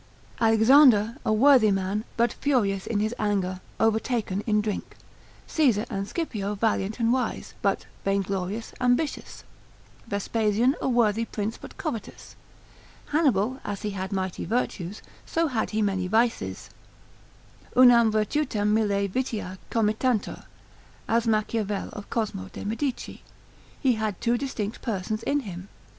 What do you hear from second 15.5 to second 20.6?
he many vices; unam virtutem mille vitia comitantur,